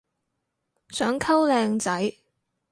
[0.89, 2.15] 想溝靚仔